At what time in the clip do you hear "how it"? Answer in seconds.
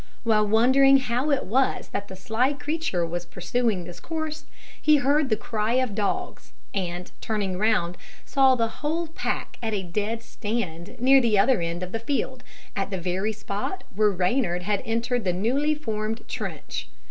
0.97-1.45